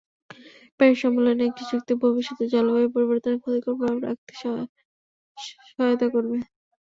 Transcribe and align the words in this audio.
Paris 0.79 0.97
সম্মেলনে 1.03 1.43
একটি 1.45 1.63
চুক্তি 1.71 1.93
ভবিষ্যতে 2.03 2.43
জলবায়ু 2.53 2.87
পরিবর্তনের 2.95 3.41
ক্ষতিকর 3.41 3.73
প্রভাব 3.73 3.95
রুখতে 4.03 4.33
সহায়তা 4.37 6.07
করবে। 6.13 6.37